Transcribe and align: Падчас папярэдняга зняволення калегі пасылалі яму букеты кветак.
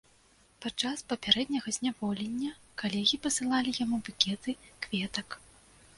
Падчас 0.65 1.03
папярэдняга 1.11 1.69
зняволення 1.77 2.51
калегі 2.85 3.21
пасылалі 3.27 3.77
яму 3.83 4.03
букеты 4.09 4.57
кветак. 4.87 5.27